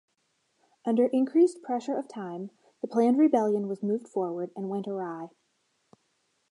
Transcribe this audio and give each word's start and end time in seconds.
Under 0.83 1.05
increased 1.05 1.61
pressure 1.61 1.95
of 1.95 2.07
time, 2.07 2.49
the 2.81 2.87
planned 2.87 3.19
rebellion 3.19 3.67
was 3.67 3.83
moved 3.83 4.07
forward 4.07 4.49
and 4.55 4.67
went 4.67 4.87
awry. 4.87 5.29